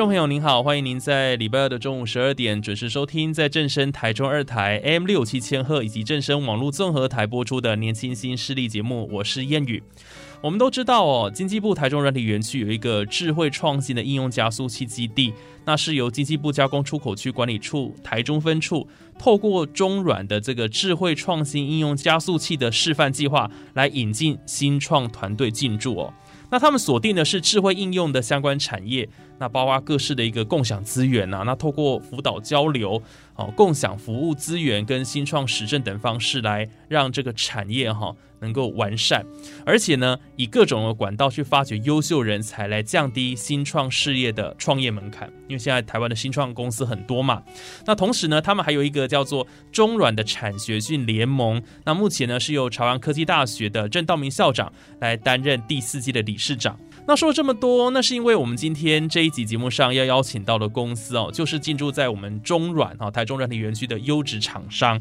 [0.00, 9.82] 众朋友您好，欢迎您在礼拜二的中午十二点准时收听，在正声台中二台 M 六七千赫以及正声网络综合台播出的年轻新势力节目，我是燕语。
[10.40, 15.34] 我们都知道哦，经济部台中软体园区有一个智慧创新的应用加速器基地，
[15.66, 26.14] 那是由经济部加工出口区管理处台中分处透过中软的这个智慧创新应用加速器的示范计划，来引进新创团队进驻哦。
[26.52, 29.08] 那他们锁定的是智慧应用的相关产业，
[29.40, 33.02] 那包括各式的一个共享资源呐，那透过辅导交流、
[33.34, 39.24] 哦共享服务资源跟新创实证等方式来让这个产业哈能够完善，
[39.64, 45.26] 而且呢以各种的管道去发掘优秀人才，来降低新创事业的创业门槛。
[45.48, 47.42] 因为现在台湾的新创公司很多嘛，
[47.86, 56.78] 那同时呢，他们还有一个叫做中软的产学训联盟，那目前呢是由朝阳科技大学的郑道明校长来担任第四季的理事长。
[57.10, 65.00] 那说了这么多，那是因为我们今天这一集节目上要邀请到的公司哦，就是进驻在我们中软啊台中软体园区的优质厂商。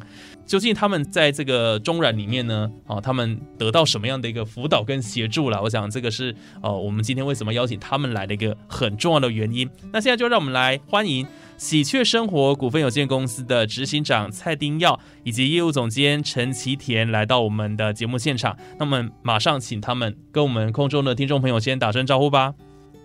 [0.49, 5.61] 究竟他们在这个中软里面呢，啊，他们得到什么样的一个辅导跟协助了？
[5.61, 9.69] 我想这个是呃，我们今天为什么邀请他们来的一个很重要的原因。
[9.93, 11.23] 那现在就让我们来欢迎
[11.57, 18.57] 喜鹊生活股份有限公司的执行长蔡丁耀以及业务总监陈其田来到我们的节目现场。
[18.79, 22.55] 那么马上请他们跟我们空中的听众朋友先打声招呼吧。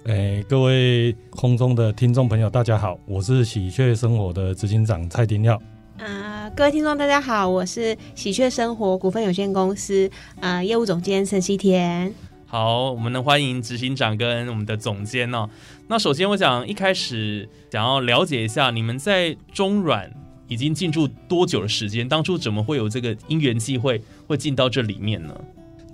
[0.07, 5.61] 哎，各位空中的听众朋友，大家好，我是喜鹊生活的执行长蔡丁耀。
[6.05, 12.13] 啊、各位听众，大家好，我是喜鹊生活股份有限公司啊、业务总监陈希田。
[12.45, 15.49] 好，我们呢欢迎执行长跟我们的总监哦。
[15.89, 20.13] 那首先，我想一开始想要了解一下，你们在中软
[20.47, 22.07] 已经进驻多久的时间？
[22.07, 25.35] 当初怎么会有这个因缘机会会进到这里面呢？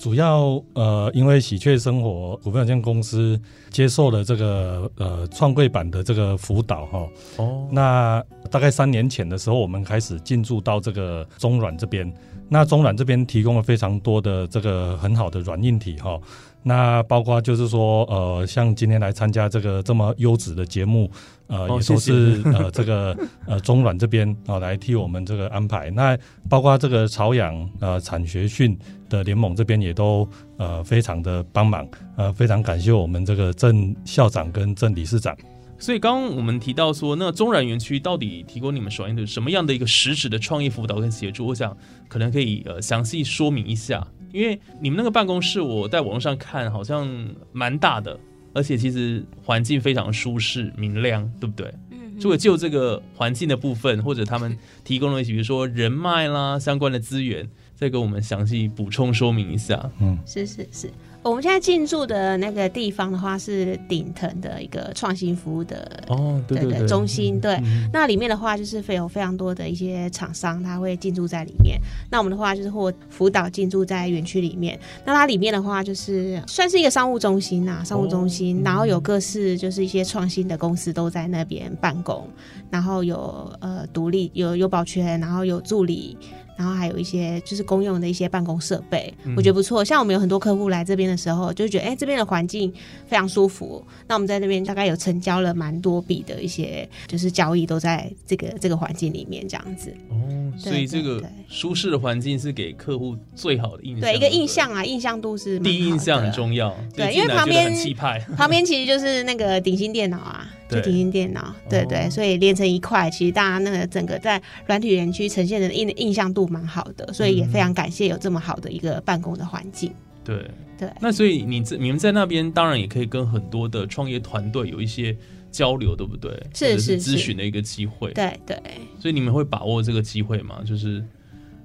[0.00, 3.38] 主要呃，因为喜鹊生活股份有限公司
[3.68, 7.06] 接受了这个呃创柜版的这个辅导哈，
[7.36, 12.10] 哦，那大概三年前的时候，我们开始进驻到这个中软这边。
[12.52, 16.18] 那中软这边提供了非常多的这个很好的软硬体哈，
[16.62, 21.10] 那包括就是说呃，像今天来参加这个这么优质的节目，
[21.46, 23.16] 呃，哦也都谢是呃这个
[23.46, 25.90] 呃中软这边啊、来替我们这个安排。
[25.90, 26.16] 那
[26.48, 28.78] 包括这个朝阳呃产学训
[29.08, 30.28] 的联盟这边也都
[30.58, 35.36] 呃非常的帮忙，呃非常感谢我们这个郑校长跟郑理事长。
[35.78, 41.46] 所以刚刚我们提到说，那中软园区到底提供你们什么样的什么样的一个实质的创业辅导跟协助？
[41.46, 41.74] 我想
[42.06, 47.08] 可能可以呃详细说明一下，因为你们那个办公室我在网络上看好像
[47.52, 48.18] 蛮大的，
[48.52, 51.72] 而且其实环境非常舒适明亮，对不对？
[51.90, 54.54] 嗯如果就这个环境的部分，或者他们
[54.84, 59.90] 提供了比如说人脉啦相关的资源，再给我们详细补充说明一下。
[60.00, 60.90] 嗯是是是，
[61.22, 67.54] 我们现在进驻的那个地方的话是鼎腾的一个创新服务的哦，对对对，中心，对。
[67.62, 71.78] 嗯那里面的话就是会有非常多的一些厂商，他会进驻在里面。
[72.10, 74.78] 那我们的话就是或辅导进驻在园区里面。
[75.04, 82.26] 那它里面的话就是算是一个商务中心呐、商务中心，然后有各式就是一些创新的公司都在那边办公，
[82.70, 86.16] 然后有呃独立有有保全，然后有助理。
[86.56, 89.84] 然后还有一些就是公用的一些办公设备，我觉得不错。
[89.84, 92.72] 像我们有很多客户来这边的时候，就觉得哎，这边的环境
[93.06, 93.84] 非常舒服。
[94.06, 99.94] 那我们在那边大概有成交了蛮多笔的一些就是交易，都在这个这个环境里面这样子。
[100.10, 119.92] 哦，所以这个舒适的环境是给客户最好的印象，对，一个印象啊，印象度是第一印象很重要，对因为旁边很气派， 旁边其实就是那个鼎新电脑啊，就对鼎新电脑，对对，哦所以连成一块，其实大家那个整个在软体园区呈现的印印象度蛮好的，所以也非常感谢有这么好的一个办公的环境。
[120.22, 125.16] 对对那所以你这你们在那边当然也可以跟很多的创业团队有一些
[125.50, 126.30] 交流，对不对？
[126.54, 128.12] 是是是咨询的一个机会。
[128.12, 128.56] 对对，
[128.98, 130.60] 所以你们会把握这个机会吗？
[130.64, 131.02] 就是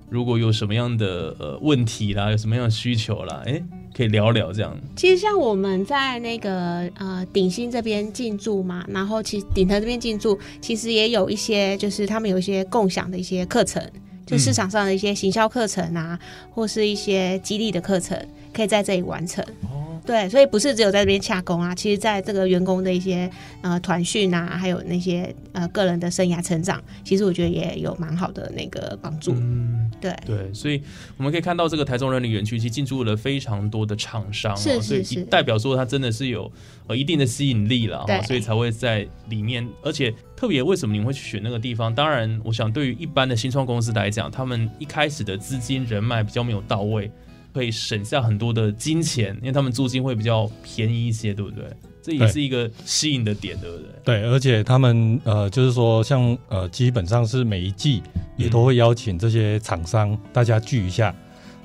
[0.09, 3.61] 如果有什么样的呃问题啦，有什么样的需求啦，哎，
[3.95, 4.75] 可以聊聊这样。
[4.95, 13.81] 其实像我们在那个呃鼎新这边进驻嘛，然后其实鼎腾这边进驻，其实也有一些就是他们有一些共享的一些课程，
[14.25, 16.19] 就市场上的一些行销课程啊，
[16.51, 18.19] 或是一些激励的课程，
[18.53, 19.41] 可以在这里完成。
[19.63, 23.29] 哦，对，所以不是只有在这边洽工啊，其实在这个员工的一些
[23.61, 29.33] 呃团训啊，还有那些呃个人的生涯成长，其实我觉得也有蛮好的那个帮助。
[29.33, 30.81] 嗯，对，对，所以
[31.17, 36.51] 我们可以看到这个台中人力园区其实进驻了非常多的厂商、哦，是是所以是代表说它真的是有
[36.87, 39.67] 呃一定的吸引力了、哦，所以才会在里面。
[39.81, 41.93] 而且特别为什么你们会去选那个地方？
[41.93, 47.09] 当然，我想对于一般的新创公司来讲，他们一开始的资金人脉比较没有到位，
[47.55, 51.63] 可以省下很多的金钱，因为他们租金会比较便宜一些，对不对？
[52.01, 53.87] 这也是一个吸引的点，对不对？
[54.03, 58.03] 对，而且他们呃，就是说像呃，基本上是每一季
[58.35, 61.15] 也都会邀请这些厂商大家聚一下，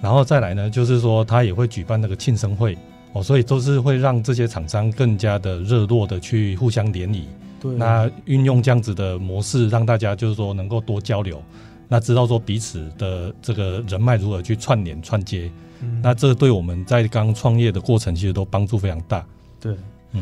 [0.00, 2.78] 然后再来呢，就是说他也会举办那个庆生会
[3.12, 7.26] 哦，所以都是会让这些厂商更加的热络的去互相联谊。
[7.60, 11.42] 对那运用这样子的模式，让大家就是说能够多交流，
[11.92, 15.50] 那知道说彼此的这个人脉如何去串联串接，
[15.82, 19.26] 嗯那这对我们在刚创业的过程其实都帮助非常大。
[19.60, 19.74] 对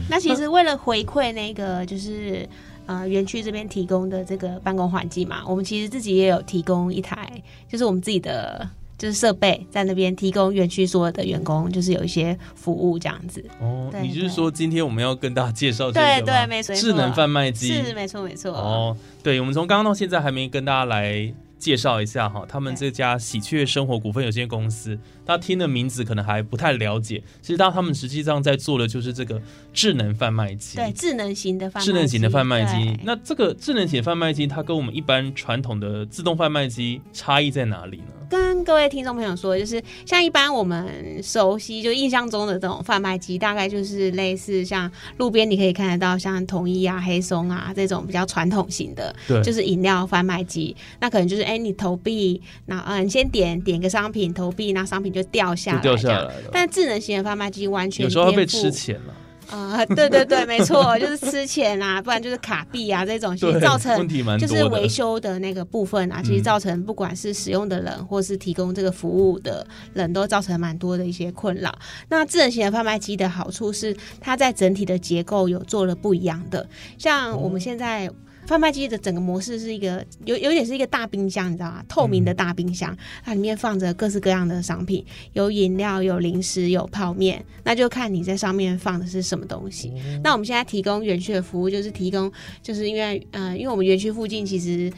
[0.09, 2.49] 那其实为了回馈那个就是
[2.87, 7.31] 呃园区这边提供的这个办公环境嘛，我们其实自己也有提供一台，
[7.69, 13.45] 就是我们自己的就是设备在那边提供园区所有的员工，就是有一些服务这样子。
[13.61, 18.53] 哦，对你就是说今天我们要跟大家介绍这个吗对对，没错，智能贩卖机是没错没错。
[18.53, 29.41] 哦，对，我们从刚刚到现在还没跟大家来介绍一下哈，他们这家喜鹊生活股份有限公司，大家听的名字可能还不太了解，其实当他们实际上在做的就是这个
[29.73, 30.77] 智能贩卖机。
[30.77, 38.05] 对，智能型的贩卖机智能型的贩卖机，那这个智能型的贩卖机，它跟我们一般传统的自动贩卖机差异在哪里呢？
[38.31, 50.77] 跟各位听众朋友说，就是像一般我们熟悉就印象中的这种贩卖机，大概就是类似像路边你可以看得到像统一啊、黑松啊这种比较传统型的，对就是饮料贩卖机。
[51.01, 56.23] 那可能就是哎、你投币，那呃你先点点个商品投币，那商品就掉下来，掉下来。
[56.25, 59.15] 了，但智能型的贩卖机完全有时候被吃钱了，
[59.51, 64.07] 啊、对对对，没错，就是吃钱啊，不然就是卡币啊这种，其实，造成
[64.39, 64.47] 就。
[64.47, 71.75] 是维修的那个部分啊，其实嗯造成不管是使用的人或是提供这个服务的人都造成蛮多的一些困扰。
[72.11, 76.69] 那智能型的贩卖机的好处是，它在整体的结构有做了不一样的，
[76.99, 78.11] 像我们现在。
[78.49, 81.85] 贩卖机的整个模式是一个有有点是一个大冰箱，你知道吗？
[81.87, 85.05] 透明的大冰箱，它里面放着各式各样的商品，
[85.35, 89.93] 有饮料、有零食、有泡面，那就看你在上面放的是什么东西。
[90.25, 94.91] 那我们现在提供园区的服务，就是提供，就是因为呃，因为我们园区附近其实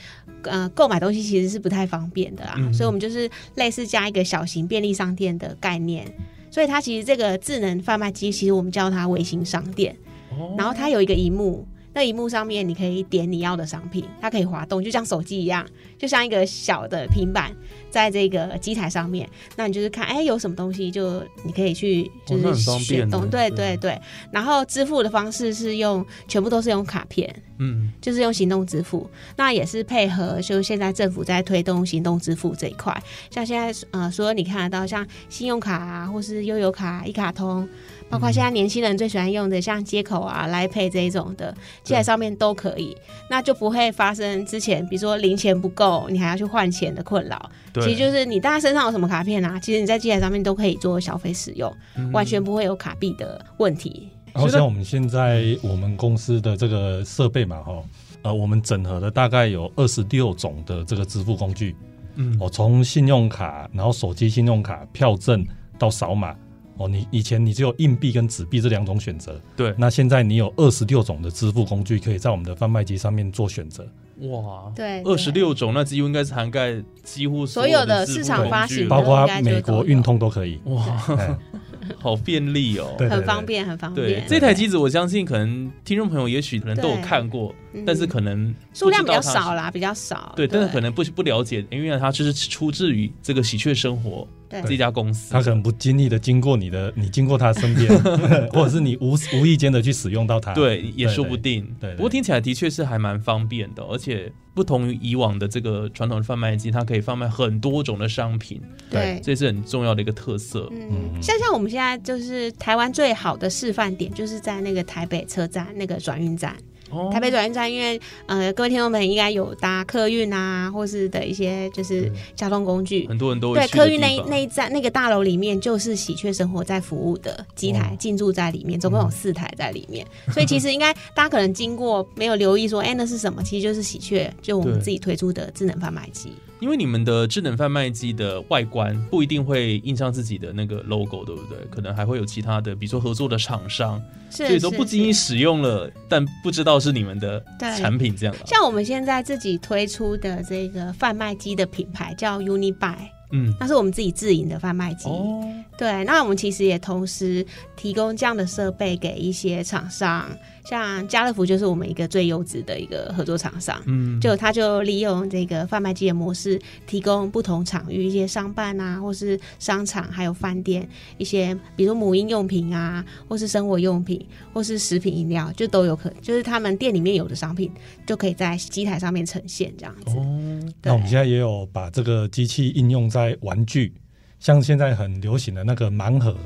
[0.43, 6.07] 呃购买东西其实是不太方便的啦，嗯所以我们就是类似加一个小型便利商店的概念。
[6.53, 9.97] 所以它其实这个智能贩卖机，其实我们叫它微型商店，
[10.31, 11.67] 哦然后它有一个荧幕。
[11.93, 15.67] 那荧幕上面你可以点你要的商品，它可以滑动，就像手机一样，
[16.01, 17.55] 就像一个小的平板，
[17.91, 19.29] 在这个机台上面。
[19.55, 24.01] 那你就是看，哎，有什么东西就你可以去就是选动，呢对对对对。
[24.33, 32.91] 然后支付的方式是用全部都是用卡片，嗯，就是用行动支付，那也是配合，就是现在政府在推动行动支付这一块。
[33.31, 37.69] 像现在呃，所有你看得到像信用卡啊，或是悠游卡、一卡通，
[38.09, 42.97] 包括现在年轻人最喜欢用的像接口啊、来 Pay 这一种的，机台上面都可以，
[43.29, 47.51] 那就不会发生之前比如说零钱不够，你还要去换钱的困扰。
[47.73, 52.13] 对，其实就是你大家身上有什么卡片啊，其实你在机台上面都可以做消费使用，嗯。
[52.13, 54.09] 完全不会有卡币的问题。
[54.33, 57.83] 然后像我们现在我们公司的这个设备嘛，哈，
[58.23, 61.75] 呃，我们整合了大概有二十六种的这个支付工具，
[62.15, 62.37] 嗯。
[62.41, 65.45] 哦，从信用卡，然后手机信用卡、票证
[65.79, 66.37] 到扫码，
[66.77, 73.85] 哦，你以前你只有硬币跟纸币这两种选择，对，那现在你有二十六种的支付工具可以在我们的贩卖机上面做选择，
[74.29, 80.61] 哇，对二十六种，那几乎应该是涵盖几乎所有的市场发行包括美国运通都可以。
[80.65, 80.85] 哇，
[81.19, 81.37] 哎
[81.99, 82.95] 好便利哦。
[82.97, 90.33] 对很方便，很方对便。，这台机子我相信可能听众朋友也许可能都有看过，嗯但是可能数量比较少啦，比较少。
[90.37, 95.33] 对，但是可能不不了解，因为它就是出自于这个喜鹊生活对这家公司。
[95.33, 97.89] 他可能不经意的经过你的， 你经过他身边，
[98.51, 100.53] 或者是你无无意间的去使用到它。
[100.55, 101.65] 对，也说不定。
[101.81, 108.61] 对对不过听起来的确是还蛮方便的，而且不同于以往的这个传统的贩卖机，它可以贩卖很多种的商品，
[108.91, 109.21] 对。
[109.23, 110.69] 这是很重要的一个特色。
[110.73, 116.57] 嗯，嗯像像我们现在就是台湾最好的示范点，就是在那个台北车站那个转运站，
[116.91, 123.07] 哦台北转运站，因为呃，各位听众们应该有搭客运啊，或是的一些就是交通工具。
[123.09, 133.43] 很多人都会对，客运那一那一站那个大楼里面就是喜鹊生活在服务的机台哦进驻在里面，总共有四台在里面， 所以其实应该大家可能经过没有留意说，哎，那是什么？
[133.43, 136.33] 其实就是喜鹊，就我们自己推出的智能贩卖机。
[136.61, 141.59] 因为你们的智能贩卖机的外观不一定会印上自己的那个 logo，对不对？
[141.71, 148.43] 可能还会有其他的，比如说合作的厂商，所以都不经意使用了，但不知道是你们的对产品这样啦。
[148.45, 152.97] 像我们现在自己推出的这个贩卖机的品牌叫 Unibuy，
[153.33, 155.09] 嗯，那是我们自己自营的贩卖机。
[155.09, 155.43] 哦，
[155.81, 157.45] 对，那我们其实也同时
[157.75, 160.29] 提供这样的设备给一些厂商，
[160.67, 163.83] 像家乐福就是我们一个最优质的一个合作厂商。
[163.87, 174.23] 嗯，就他就利用这个贩卖机的模式，提供不同场域一些商办啊，或是商场，还有饭店一些，比如母婴用品啊，或是生活用品，
[174.53, 177.73] 或是食品饮料，就都有可，就是他们店里面有的商品，
[178.07, 180.11] 就可以在机台上面呈现这样子。
[180.11, 183.95] 哦，那我们现在也有把这个机器应用在玩具，
[184.41, 186.37] 像现在很流行的那个盲盒，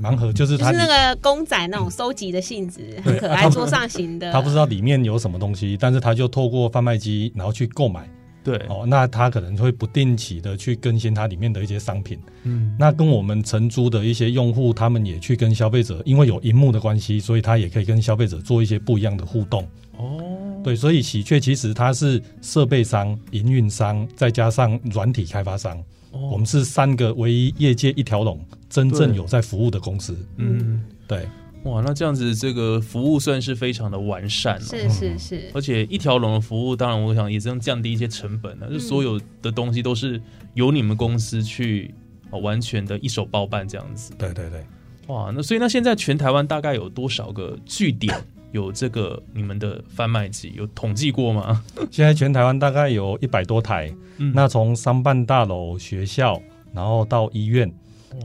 [0.00, 4.32] 盲盒就是它就是那个公仔那种收集的性质，很可爱，桌上型的。
[4.32, 8.06] 他不知道里面有什么东西，但是他就透过贩卖机然后去购买
[8.42, 12.18] 对，哦，那他可能会不定期的去更新它里面的一些商品。
[12.42, 19.62] 嗯，那跟我们承租的一些用户，他们也去跟消费者，因为有荧幕的关系，所以他也可以跟消费者做一些不一样的互动。
[19.96, 20.20] 哦，
[20.64, 25.80] 对，所以喜鹊其实它是设备商、营运商，再加上软体开发商，
[26.12, 28.38] 哦我们是三个唯一业界一条龙，
[28.68, 30.16] 真正有在服务的公司。
[30.36, 31.26] 嗯，对，
[31.64, 34.64] 哇，那这样子这个服务算是非常的完善哦。
[34.64, 40.20] 是是是，而且一条龙的服务，当然我想也是能降低一些成本的、就所有的东西都是
[40.54, 41.94] 由你们公司去、
[42.30, 44.12] 哦、完全的一手包办这样子。
[44.18, 44.64] 对对对。
[45.08, 48.16] 哇，那所以那现在全台湾大概有多少个据点
[48.52, 50.52] 有这个你们的贩卖机？
[50.56, 51.62] 有统计过吗？
[51.90, 56.40] 现在全台湾大概有一百多台，嗯那从商办大楼、学校，
[56.72, 57.70] 然后到医院，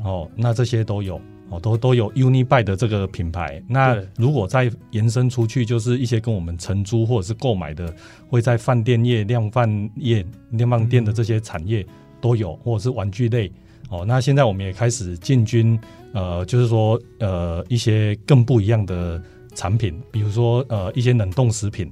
[0.03, 1.19] 哦，那这些都有。
[1.50, 3.63] 哦，都都有 Unibuy 的这个品牌。
[3.69, 7.96] 那如果再延伸出去，就是一些跟我们承租或者是购买的，
[8.27, 11.88] 会在饭店业、量贩业、量贩店的这些产业
[12.19, 13.50] 都有，或者是玩具类。
[13.89, 15.79] 哦，那现在我们也开始进军，
[16.12, 19.24] 呃，就是说，呃，一些更不一样的
[19.58, 21.92] 产品，比如说，呃，一些冷冻食品。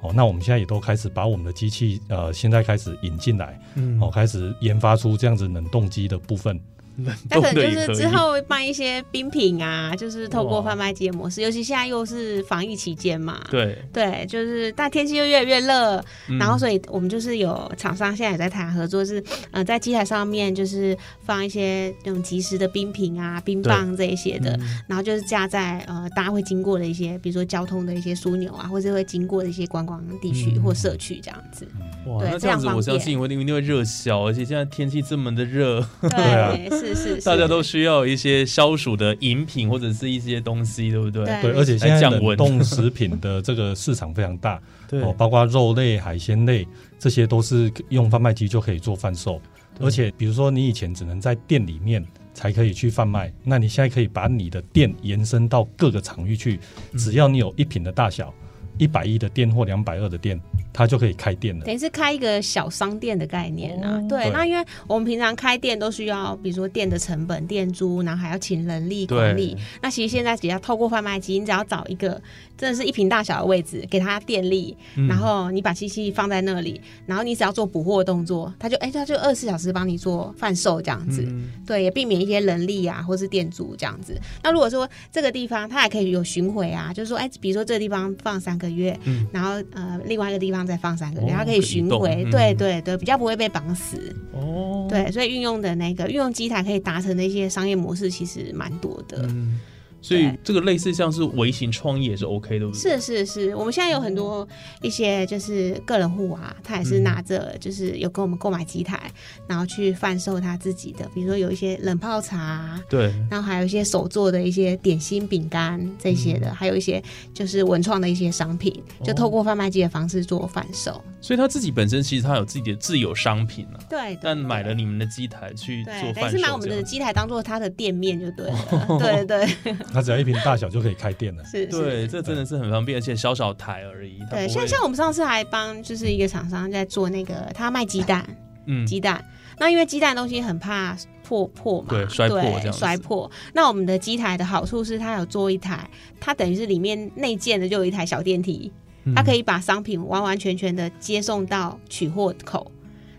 [0.00, 6.58] 哦，那我们现在也都开始把我们的机器，呃，现在开始引进来，嗯哦，开始研发出这样子冷冻机的部分。
[6.98, 13.40] 冷那可能就是之后卖一些冰品啊， 就是透过贩卖机的模式，尤其现在又是防疫期间嘛。
[13.50, 15.96] 对，对，就是但天气又越来越热，
[16.28, 16.38] 嗯。
[16.38, 24.80] 然后所以我们就是有厂商现在也在谈合作，是呃在机台上面就是放一些那种即时的冰品啊、冰棒这一些的，嗯。
[24.86, 30.62] 然后就是架在呃大家会经过的一些，比如说交通的一些枢纽啊，或者会经过的一些观光地区嗯。
[30.62, 31.66] 或社区这样子。
[32.06, 41.24] 哇，对那这样子我相信我一定一定会热销，而且现在天气这么的热，对， 是是是，大家都需要一些消暑的饮品或者是一些东西，对不对？
[41.24, 41.42] 对。
[41.42, 45.00] 对，而且现在冷冻食品的这个市场非常大， 对。
[45.02, 46.66] 哦，包括肉类、海鲜类，
[46.98, 49.40] 这些都是用贩卖机就可以做贩售。
[49.80, 56.60] 而且，比如说你以前只能在店里面才可以去贩卖，那你现在可以把你的店延伸到各个场域去，
[56.92, 56.98] 嗯。
[56.98, 58.32] 只要你有一品的大小，
[58.78, 60.40] 一百一的店或两百二的店，
[60.72, 61.64] 它就可以开店了。
[61.64, 63.98] 等于是开一个小商店的概念啊。
[63.98, 69.56] 哦对，对那因为我们平常开店都需要，比如说店的成本、店租，然后还要请人力管理。
[69.80, 72.20] 那其实现在只要透过贩卖机，你只要找一个
[72.56, 81.22] 真的是一平大小的位置，给它电力，嗯然后你把机器放在那里，然后你只要做补货动作，它就哎，它就二十四小时帮你做贩售这样子。
[81.26, 84.18] 嗯对，也避免一些人力啊，或是店租这样子。
[84.42, 89.26] 那如果说这个地方它还可以有巡回啊，就是说，哎，比如说这个地方放三个月，嗯。
[89.30, 94.16] 然后呃，另外一个地方再放三个月，哦它可以巡回，对嗯对对，比较不会被绑死。
[94.32, 99.26] 哦，对，所以运用的那个运用机台可以达成的一些商业模式其实蛮多的。
[99.28, 99.60] 嗯，
[100.02, 102.70] 所以这个类似像是微型创业也是 OK 的？
[102.74, 104.46] 是是是，我们现在有很多
[104.82, 109.00] 一些就是个人户啊，他也是嗯拿着就是有跟我们购买机台，
[109.46, 116.40] 然后去贩售他自己的，比如说有一些冷泡茶，对，然后还有一些手做的一些点心、饼干这些嗯。
[116.40, 119.14] 的，还有一些就是文创的一些商品，就哦。
[119.14, 121.00] 透过贩卖机的方式做贩售。
[121.22, 128.98] 所以他自己本身其实他有自己的自有商品啊，对，但买了你们的机台去做对，等于，是把我们的机台当做他的店面就对了。
[128.98, 129.24] 对
[129.64, 131.44] 对他，只要一瓶大小就可以开店了。
[131.46, 134.18] 是对，这真的是很方便，而且小小台而已。
[134.28, 138.26] 它对，像像我们上次还帮就是一个厂商在做那个，他卖鸡蛋，
[138.66, 139.24] 嗯鸡蛋，
[139.60, 143.30] 那因为鸡蛋的东西很怕破破嘛，对摔破这样摔破。
[143.54, 145.88] 那我们的机台的好处是它有做一台，
[146.18, 148.72] 它等于是里面内建的就有一台小电梯，
[149.14, 152.70] 它可以以把商品完完全全的接送到取货口。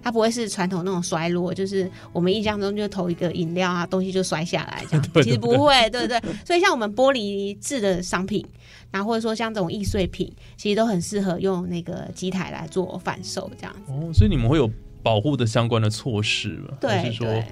[0.01, 5.05] 它不会是传统那种摔落，就是我们印象中就投一个饮料啊，东西就摔下来这样。
[5.23, 6.19] 其实不会，对不对。
[6.45, 8.45] 所以像我们玻璃制的商品，
[8.91, 13.93] 然后或者说像这种易碎品，其实都很适合用那个机台来做贩售这样子。
[13.93, 14.69] 哦，所以你们会有
[15.01, 16.77] 保护的相关的措施吗？
[16.81, 17.45] 还对是说对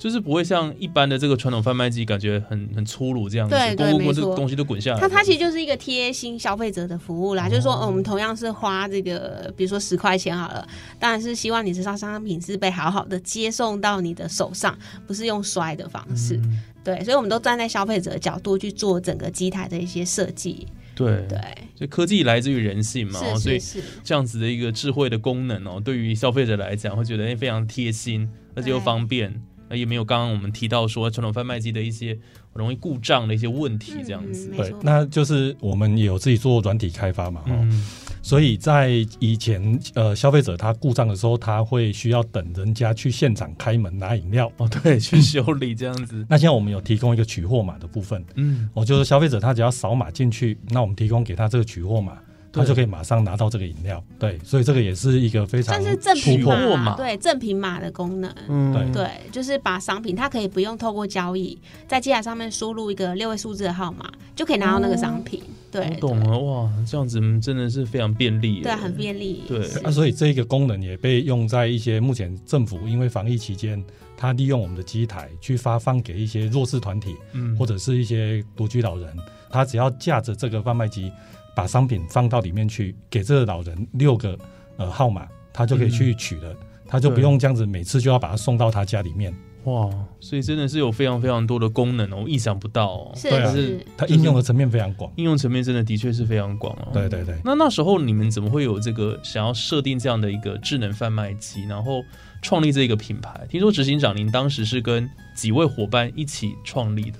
[0.00, 4.14] 就是不会像一般的这个传统贩卖机，感觉很很粗鲁这样子，对对没错。
[4.14, 4.98] 这东西都滚下来。
[4.98, 10.66] 它它其实就是一个贴心消费者的服务啦，就是说，嗯，我们同样是花这个，比如说十块钱好了，
[10.98, 14.74] 当然是希望你这套商品是被好好的接送到你的手上，
[15.06, 16.36] 不是用摔的方式。
[16.36, 16.62] 嗯。
[16.82, 20.66] 对，所以我们都站在消费者的角度去做整个机台的一些设计。
[20.94, 21.22] 对。
[21.28, 21.38] 对，
[21.76, 29.30] 所以科技来自于人性嘛，所以是是，这样子的一个智慧的功能哦，对于消费者来讲会觉得哎非常贴心，而且又方便，
[29.70, 32.18] 呃也没有刚刚我们提到说传统贩卖机的一些
[32.52, 34.56] 容易故障的一些问题这样子嗯。
[34.58, 37.86] 对那就是我们也有自己做软体开发嘛，哦，嗯，
[38.20, 44.50] 所以在以前呃消费者他故障的时候，他会需要等人家去现场开门拿饮料。
[44.58, 52.18] 哦对，去 修理这样子，那现在我们有提供一个取货码的部分，嗯，哦，就是消费者他只要扫码进去，那我们提供给他这个取货码，
[52.52, 54.02] 他就可以马上拿到这个饮料。
[54.18, 58.32] 对，所以这个也是一个非常算是正品嘛对正品码的功能。
[58.48, 65.42] 嗯对对，就是把商品，它可以不用透过交易，在机台上面输入一个六位数字的号码，就可以拿到那个商品。
[65.70, 69.44] 对，我懂了哇，这样子真的是非常便利耶，对，很便利。
[69.46, 73.80] 对是啊，所以这一个功能也被用在一些目前政府因为防疫期间，
[74.16, 79.16] 他利用我们的机台去发放给一些弱势团体嗯或者是一些独居老人，
[79.48, 81.12] 他只要架着这个贩卖机，
[81.60, 84.38] 把商品放到里面去，给这个老人六个
[84.78, 89.30] 呃号码，他就可以去取了，他就不用这样子每次就要把它送到他家里面。
[89.64, 89.90] 哇，
[90.20, 93.12] 所以真的是有非常非常多的功能哦，意想不到哦。
[93.14, 95.12] 是对啊是，它应用的层面非常广。
[95.16, 96.88] 应用层面真的的确是非常广哦。
[96.94, 102.02] 对对对，那那时候你们怎么会有这个想要设定这样的一个智能贩卖机，然后
[102.40, 103.38] 创立这个品牌？
[103.50, 107.18] 听说执行长您当时是跟几位伙伴一起创立的，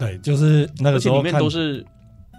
[0.00, 1.84] 对，就是那个时候里面都是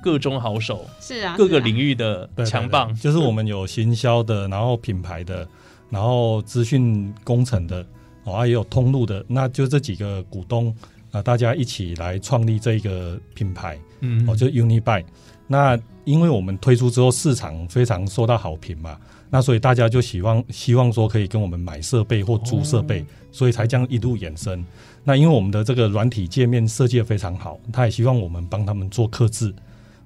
[0.06, 3.00] 各中好手，是啊，各个领域的对对强棒对。
[3.00, 5.48] 就是我们有行销的，然后品牌的，
[5.90, 7.84] 然后资讯工程的，
[8.24, 10.70] 哦，啊也有通路的，那就这几个股东
[11.10, 15.04] 啊、呃大家一起来创立这个品牌，嗯哦，就 Unibuy。
[15.48, 19.00] 那因为我们推出之后市场非常受到好评嘛，
[19.32, 24.64] 那所以大家就希望希望说可以跟我们买设备或租设备，哦所以才这样一路延伸。
[25.04, 29.54] 那因为我们的这个软体界面设计的非常好，他也希望我们帮他们做刻制，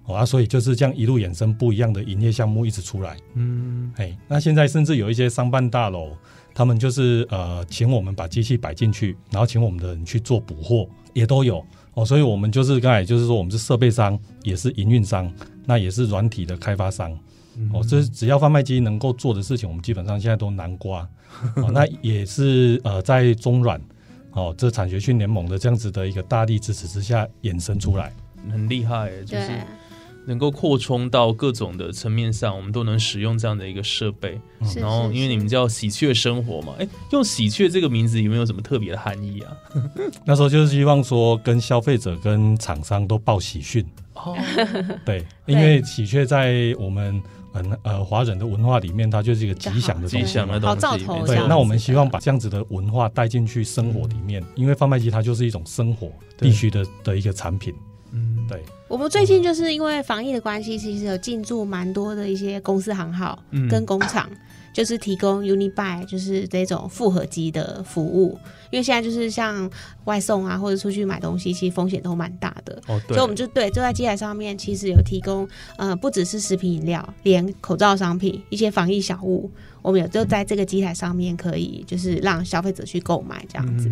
[0.09, 3.15] 哦啊，所以就是这样一路衍生不一样的营业项目一直出来。
[3.35, 6.11] 嗯，哎，那现在甚至有一些商办大楼，
[6.53, 12.03] 他们就是呃请我们把机器摆进去，然后请我们的人去做补货，也都有哦。
[12.03, 15.31] 所以我们就是刚才就是说，我们是设备商，也是营运商，
[15.65, 17.15] 那也是软体的开发商。
[17.55, 21.07] 嗯哦，这只要贩卖机能够做的事情，我们基本上现在都难瓜。
[21.57, 23.79] 哦，那也是呃在中软
[24.31, 28.11] 哦这产学训联盟的这样子的一个大力支持之下衍生出来。
[28.49, 29.61] 很厉害，就是对，
[30.25, 34.39] 能够扩充到各种的层面上，我们都能使用这样的一个设备。
[34.63, 39.57] 是然后，因为你们叫喜鹊生活嘛，哎，用喜鹊这个名字有没有什么特别的含义啊？
[40.25, 43.85] 那时候就是希望说跟消费者跟厂商都报喜讯。
[44.13, 44.35] 哦，
[45.05, 47.21] 对，因为喜鹊在我们
[47.53, 50.45] 嗯呃华人的文化里面，它就是一个吉祥的吉东西嘛。
[50.45, 57.73] 祥的东西，对，那我们希望把这样子的文化带进去生活里面，因为贩卖机它就是一种生活必须的的一个产品。
[58.11, 64.29] 嗯，对，我们最近就是因为防疫的关系，其实有进驻蛮多的一些公司行号嗯跟工厂，
[64.73, 68.37] 就是提供 Unibuy 就是这种复合机的服务。
[68.71, 69.67] 因为现在就是像
[70.05, 72.79] 外送啊，或者出去买东西，其实风险都蛮大的。
[72.87, 79.49] 哦，对，所以我们就对就在机台上面，其实有提供，呃，不只是食品饮料，连口罩商品、一些防疫小物，
[79.81, 83.89] 我们有就在这个机台上面可以就是让消费者去购买这样子。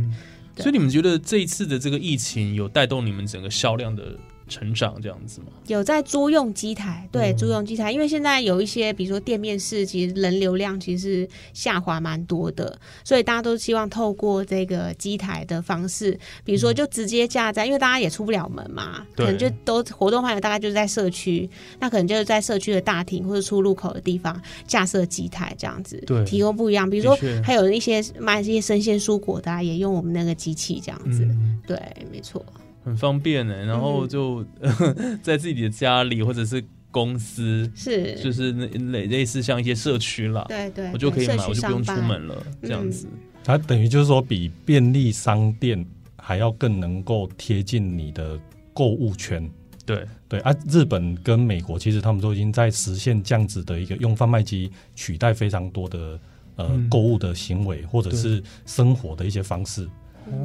[0.57, 4.17] 所以你们觉得这一次的这个疫情有带动你们整个销量的
[4.47, 5.47] 成长这样子吗？
[5.67, 7.37] 有在租用机台，对，嗯。
[7.37, 26.23] 租用机台，因为现在有一些，比如说店面式，其实人流量其实是下滑蛮多的，所以大家都希望透过这个机台的方式，比如说就直接架在，因为大家也出不了门嘛，可能就都活动范围大概就是在社区，那可能就是在社区的大厅或者出入口的地方架设机台这样子，对。
[26.25, 31.79] 提供不一样，比如说还有一些卖这些生鲜蔬果的、啊，也用我们那个机器这样子，嗯，对，
[32.11, 32.45] 没错，
[32.87, 33.65] 很方便呢。
[33.65, 34.45] 然后嗯就
[35.21, 43.07] 在自己的家里或者是公司，是，就是那类类似像一些社区啦，对对，我就可以买，我就不用出门了，这样子。
[43.43, 48.39] 它等于就是说比便利商店还要更能够贴近你的
[48.73, 49.47] 购物圈。
[49.85, 56.19] 对，对啊，日本跟美国其实他们都已经在实现这样子的一个用贩卖机取代非常多的
[56.57, 59.87] 呃嗯购物的行为或者是生活的一些方式，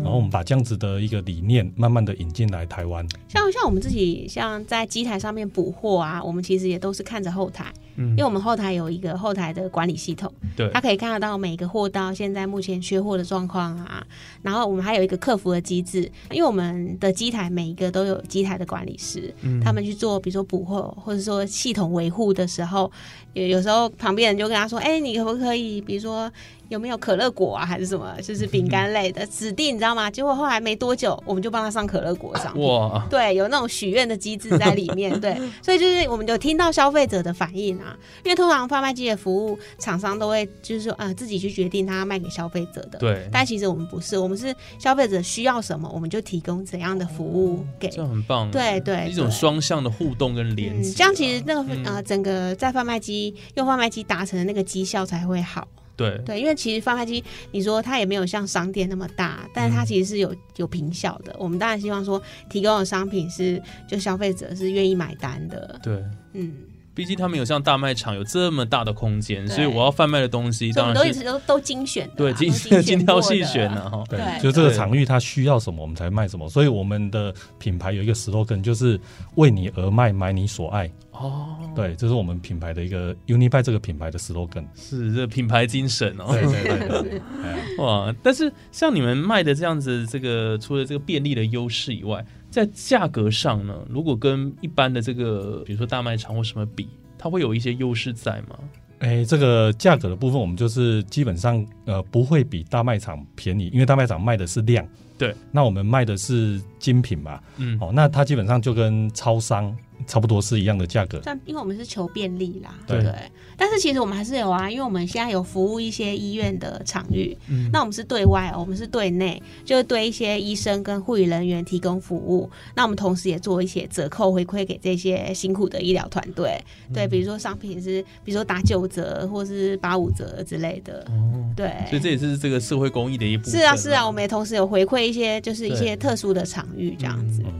[0.03, 3.07] 然后我们把这样子的一个理念慢慢的引进来台湾。
[3.29, 14.05] 像像我们自己像在机台上面补货啊，我们其实也都是看着后台，嗯因为我们后台有一个后台的管理系统，对它可以看得到每个货到现在目前缺货的状况啊。
[14.43, 22.91] 然后我们还有一个客服的机制，因为我们的机台每一个都有机台的管理师，嗯他们去做比如说补货或者说系统维护的时候，
[23.35, 26.31] 有有时候旁边人就跟他说：“哎、你可不可以比如说
[26.69, 32.63] 有没有可乐果啊，还是什么，就是饼干类的指定，你知道吗？”结果后来没多久，我们就帮他上可乐果上品。
[32.67, 55.67] 哇，对，有那种许愿的机制在里面，对， 所以就是我们有听到消费者的反应啊，因为通常贩卖机的服务厂商都会就是说，呃，自己去决定他卖给消费者的，对，但其实我们不是，我们是消费者需要什么，我们就提供怎样的服务给，这样很棒，对对一种双向的互动跟连嗯，接啊，这样其实那个、嗯呃，整个在贩卖机用贩卖机达成的那个绩效才会好。
[55.95, 61.37] 对对，因为其实贩卖机，你说它也没有像商店那么大，但是它其实是有有平效的。
[61.39, 65.79] 我们当然希望说提供的商品是就消费者是愿意买单的。
[65.83, 66.03] 对。
[66.33, 66.55] 嗯，
[66.95, 74.05] 毕竟他们有像大卖场有这么大的空间，所以我要贩卖的东西所以我当然都一直都都精选的啊，对精精挑细选的哈。
[74.09, 76.49] 对，就这个场域它需要什么，我们才卖什么。
[76.49, 79.01] 所以我们的品牌有一个 slogan，就是
[79.37, 80.91] 为你而卖，买你所爱。
[81.13, 84.65] 哦，对，这是我们品牌的一个 Unibuy 这个品牌的 slogan。
[84.75, 86.27] 是这品牌精神哦。
[86.33, 88.15] 对对对对，哎 哇！
[88.23, 98.59] 但是像你们卖的这样子，这个除了这个便利的优势以外，在价格上呢，如果跟一般的这个，比如说大卖场或什么比，它会有一些优势在吗？
[99.01, 104.87] 哎，这个价格的部分，我们就是基本上呃不会比大卖场便宜，因为大卖场卖的是量，
[105.19, 111.21] 对，那我们卖的是精品嘛，嗯，哦，那它基本上就跟超商差不多是一样的价格。
[111.25, 113.19] 但因为我们是求便利啦，对对不对？
[113.57, 122.51] 但是其实我们还是有啊，因为我们现在有服务一些医院的场域，嗯那我们是对外哦，我们是对内，就是对一些医生跟护理人员提供服务。
[122.75, 126.61] 那我们同时也做一些折扣回馈给这些辛苦的医疗团队，
[126.93, 131.71] 对，比如说商品是，比如说打九折或是八五折之类的，哦，对。
[131.89, 133.53] 所以这也是这个社会公益的一部分。
[133.53, 137.43] 是啊，是啊，我们也同时有回馈一些，就是一些特殊的场域这样子。
[137.45, 137.53] 嗯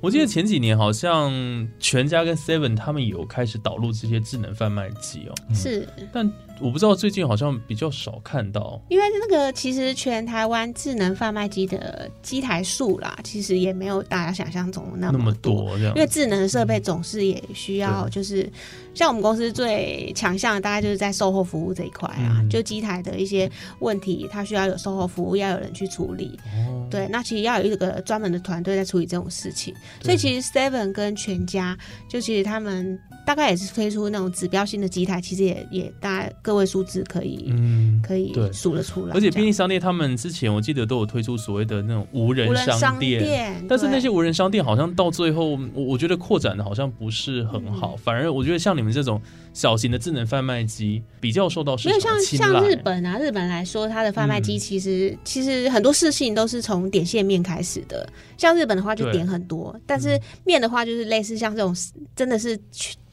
[0.00, 1.30] 我记得前几年好像
[1.78, 5.86] 全家跟 Seven 他们有开始导入这些智能贩卖机哦，是。
[6.12, 8.80] 但我不知道最近好像比较少看到。
[8.88, 15.64] 因为那个其实全台湾智能贩卖机的机台数啦，其实也没有大家想象中那那么多。
[15.64, 18.50] 多因为智能设备总是也需要，就是
[18.94, 26.38] 像我们公司最强项的，大概就是在售后服务这一块啊，嗯就机台的一些问题，它需要有售后服务，要有人去处理。
[26.54, 29.74] 哦，对，那其实要有一个专门的团队在处理这种事情。
[30.02, 31.76] 所以其实 Seven 跟全家，
[32.08, 39.14] 就其实他们大概也是推出那种指标性的机台，其实也也大概个位数字可以、嗯，可以数得出来。
[39.14, 43.64] 而且便利商店他们之前我记得都有推出所谓的那种无人商店。
[43.68, 49.20] 但是那些无人商店好像到最后，我我觉得扩展的好像不是很嗯好，反而我觉得像你们这种
[49.52, 52.46] 小型的智能贩卖机比较受到市没有像场青睐。
[52.60, 58.08] 像日本啊，日本来说，它的贩卖机嗯其实、其实很多事情都是从点线面开始的。
[58.36, 61.74] 像日本的话就点很多，但是面的话就是类似像这种
[62.16, 62.58] 真的是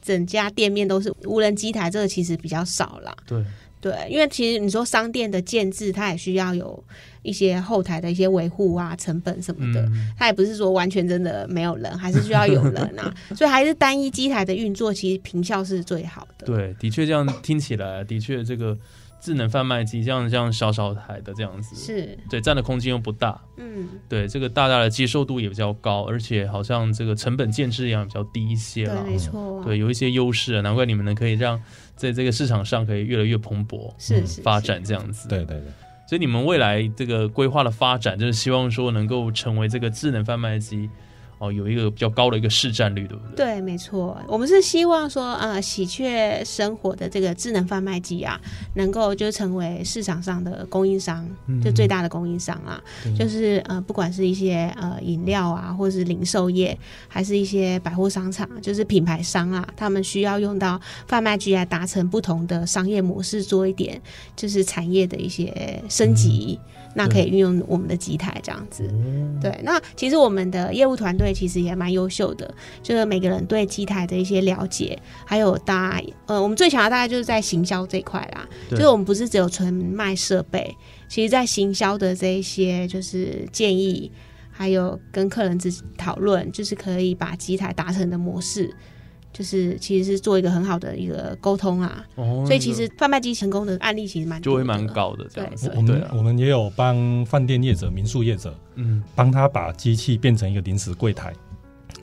[0.08, 3.14] 整家店面都是无人机台，这个其实比较少啦。
[3.28, 3.44] 对，
[3.82, 6.82] 对，因为其实你说商店的建制，它也需要有
[7.24, 9.82] 一些后台的一些维护啊、成本什么的。
[9.88, 16.48] 嗯，它也不是说完全真的没有人，还是需要有人啊， 所以还是单一机台的运作，其实平效是最好的。
[16.48, 18.78] 对，的确这样听起来，的确这个
[19.20, 29.04] 智能贩卖机这样这样小小台的这样子，是，对，占的空间又不大，嗯，对，这个大大的接受度也比较高，而且好像这个成本建制一样比较低一些对，了。
[29.04, 31.62] 没错，对，有一些优势啊，难怪你们能可以让
[31.96, 35.28] 在这个市场上可以越来越蓬勃是发展这样子。
[35.28, 35.64] 对对对，
[36.08, 40.90] 所以你们未来这个规划的发展，就是希望说能够成为这个智能贩卖机
[41.40, 43.46] 哦，有一个比较高的一个市占率，对不对？
[43.46, 48.42] 对，没错，我们是希望说，呃，喜鹊生活的这个智能贩卖机啊，
[48.74, 52.82] 能够就成为市场上的供应商，嗯就最大的供应商啊，
[53.18, 64.02] 就是呃，不管是一些呃饮料啊，或是零售业，还是一些百货商场，就是品牌商啊，他们需要用到贩卖机来达成不同的商业模式，做一点
[64.36, 66.60] 就是产业的一些升级。
[66.96, 68.88] 那可以运用我们的机台这样子。
[68.88, 80.76] 哦对，那其实我们的业务团队其实也蛮优秀的，就是每个人对机台的一些了解，还有大概呃，我们最强的大概就是在行销这一块啦，就是我们不是只有纯卖设备，
[81.08, 84.12] 其实在行销的这一些就是建议，
[84.52, 88.74] 还有跟客人自己讨论，就是可以把机台达成的模式。
[89.38, 94.88] 就是其实是做一个很好的一个沟通啊，哦所以其实贩卖机成功的案例其实蛮多就会蛮。
[94.88, 95.76] 高的这样子对。
[95.76, 101.32] 我们、啊，我们也有帮饭店业者、民宿业者嗯，帮他把机器变成一个临时柜台，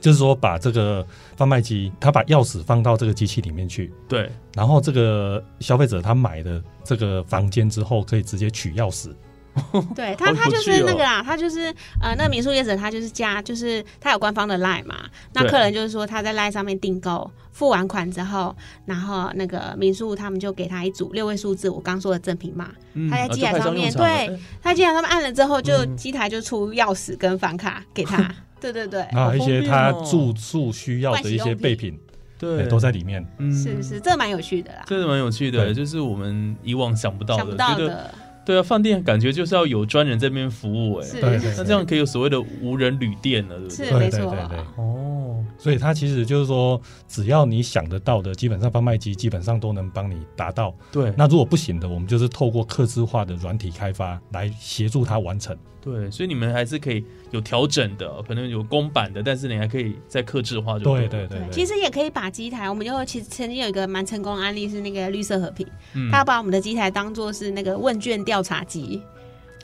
[0.00, 9.08] 就是说把这个贩卖机，他把钥匙放到这个机器里面去，对，然后这个消费者他买的这个房间之后，可以直接取钥匙。
[9.94, 14.96] 对他，他就是那个啦，他就是呃，那个民宿业者他就是加，就是他有官方的 line 嘛，
[15.32, 28.28] 那客人就是说他在 line 上面订购，付完款之后，然后那个民宿他们就给他一组六位数字，我刚说的赠品码，嗯他在机台上面对他机台上面按了之后，就嗯机台就出钥匙跟房卡给他，
[28.60, 31.96] 对对对，那还有一些他住宿需要的一些备品，
[32.38, 33.24] 对哎都在里面。
[33.38, 43.90] 嗯是是，这蛮有趣的啦，真的蛮有趣的，就是我们以往想不到的，想不到觉得的，对啊，饭店感觉就是要有专人在那边服务，哎，是对对那这样可以有所谓的无人旅店了，对不是对？
[43.90, 50.74] 对没错对对对，哦，所以它其实就是说，只要你想得到的，基本上贩卖机基本上都能帮你达到。
[50.92, 55.56] 对，那如果不行的，我们就是透过客制化的软体开发来协助它完成。
[55.84, 61.26] 对，所以你们还是可以有调整的，可能有公版的，但是你还可以再克制化对对？
[61.26, 65.66] 对对，其实也可以把机台，我们就其实曾经有一个蛮成功的案例是那个绿色和平。
[65.92, 66.10] 嗯。
[66.10, 69.02] 他把我们的机台当做是那个问卷调查机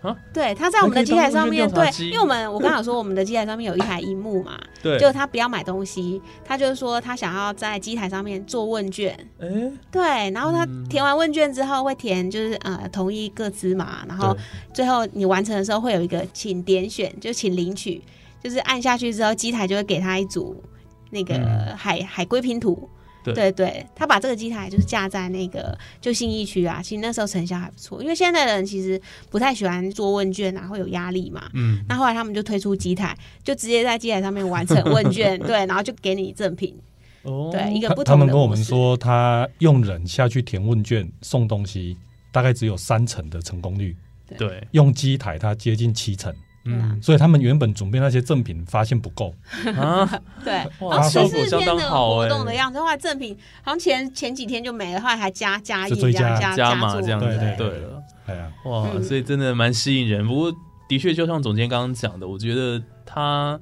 [0.03, 0.17] 啊。
[0.33, 9.49] 对，他在我们的机台上面，对因为我们 我刚好说我们的机台上面有一台荧幕嘛， 对，就他不要买东西，他就是说他想要在机台上面做问卷，哎，
[9.91, 14.37] 对，然后他嗯填完问卷之后会填就是呃同意各资嘛，然后
[14.73, 18.03] 最后你完成的时候会有一个请点选，就请领取，
[18.43, 20.63] 就是按下去之后机台就会给他一组
[21.11, 22.89] 那个嗯海、海龟拼图。
[23.25, 23.35] 对。
[23.35, 31.51] 对对，他把这个机台就是架在那个就信义区啊，其实那时候成效还不错，因为现在的人其实不太喜欢做问卷啊，会有压力嘛。
[31.55, 36.77] 嗯，那后来他们就推出机台，就直接在机台上面完成问卷， 对，然后就给你赠品，
[37.23, 41.97] 哦，对，一个不同的他们跟我们，说，他用人下去填问卷送东西，
[42.33, 43.97] 大概只有三成的成功率，
[44.39, 46.35] 对，用机台它接近七成，
[46.73, 49.35] 嗯所以他们原本准备那些赠品发现不够，
[49.77, 50.07] 啊，
[50.45, 59.03] 对，哇然后十效四天果相当的活好哎动的样子，后来赠品好像前前几天就没了，后来还加加一加加加码这样子对了，哎呀，哇，嗯。
[59.03, 60.27] 所以真的蛮吸引人。
[60.27, 60.53] 不过
[60.89, 63.59] 的确，就像总监刚刚讲的，我觉得他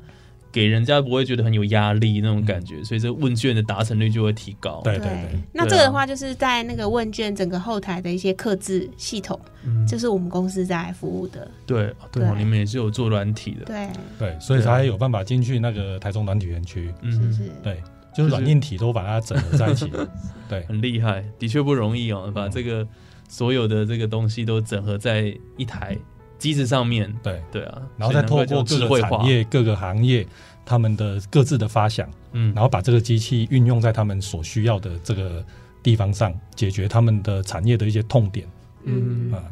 [0.58, 4.80] 给人家不会觉得很有压力那种感觉，所以这问卷的达成率就会提高。
[4.82, 11.48] 对对对，那这个的话，就是在那个问卷整个后台的一些刻制系统，嗯，这是我们公司在服务的。
[11.64, 17.80] 对对你们也是有做软体的，对，对，所以才有办法进去那个台中软体园区，是嗯，是，对，
[18.12, 19.92] 就是软硬体都把它整合在一起，
[20.48, 22.84] 对，很厉害，的确不容易哦，把这个
[23.28, 25.96] 所有的这个东西都整合在一台
[26.38, 27.12] 机制上面。
[27.22, 30.26] 对，对啊，然后再透过各个产，业、各个行业
[30.64, 35.44] 他们的各自的发想，嗯，然后把这个机器运用在他们所需要的这个
[35.82, 38.46] 地方上，解决他们的产业的一些痛点
[38.84, 39.42] 嗯啊。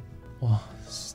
[0.40, 0.61] 哇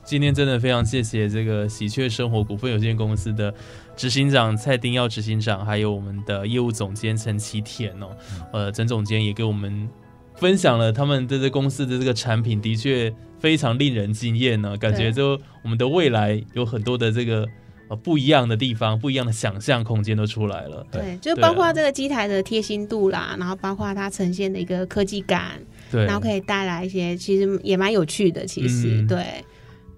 [0.04, 3.54] 今天真的非常谢谢这个喜鹊生活股份有限公司的
[3.96, 8.08] 执行长蔡丁耀执行长，还有我们的业务总监陈其田哦，
[8.52, 9.88] 呃，陈总监也给我们
[10.34, 17.46] 分享了他们的这公司的这个产品，的确非常令人惊艳呢、感觉就我们的未来有很多的这个
[17.88, 20.86] 呃不一样的地方，不一样的想象空间都出来了。
[20.92, 28.46] 对，就包括这个机台的贴心度啦，然后包括它呈现的一个科技感，对，然后可以带来一些其实也蛮有趣的。
[28.46, 29.06] 其实嗯。
[29.08, 29.24] 对。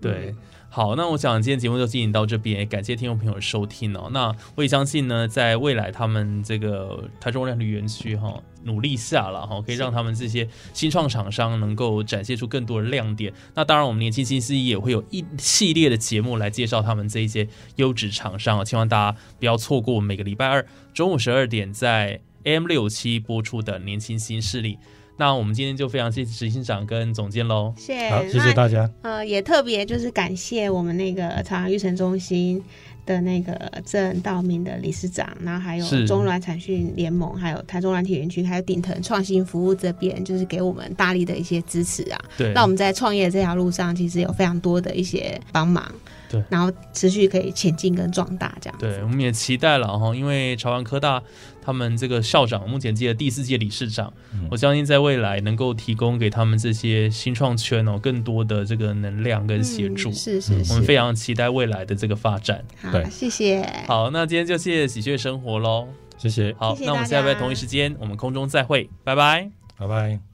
[0.00, 0.34] 对，
[0.74, 4.10] 好，那我想今天节目就进行到这边，也感谢听众朋友的收听哦。
[4.12, 13.32] 那我也相信呢，在未来他们这个台中亮旅园区哈、努力下了哈，可以让他们这些新创厂商能够展现出更多的亮点。
[13.54, 24.76] 那当然，我们年轻新思议也会有一系列的节目来介绍他们这一些优质厂商哦，希望大家不要错过我们每个礼拜二中午十二点在 AM 六七播出的年轻新势力。
[25.16, 27.72] 那我们今天就非常谢谢执行长跟总监喽。
[27.76, 28.90] 谢好，谢谢大家。
[29.02, 32.62] 呃，也特别就是感谢我们那个朝阳育成中心
[33.06, 42.18] 的那个郑道明的理事长，然后还有中软产训联盟，还有台中软体园区，还有顶腾创新服务这边，就是给我们大力的一些支持啊。
[42.36, 45.84] 对，那我们在创业这条路上，其实有非常多的一些帮忙，
[46.28, 48.86] 对然后持续可以前进跟壮大这样子。
[48.86, 51.22] 对，我们也期待了哈，因为朝阳科大
[51.64, 60.10] 他们这个校长目前接的第四届理事长，嗯我相信在未来能够提供给他们这些新创圈哦更多的这个能量跟协助。
[60.10, 62.62] 嗯是是是，我们非常期待未来的这个发展。
[62.82, 63.62] 好对，谢谢。
[63.86, 65.88] 好，那今天就谢谢喜鹊生活喽。
[66.16, 69.50] 谢谢，好，谢谢那我们下礼拜同一时间，我们空中再会，拜拜。
[69.76, 70.33] 拜拜。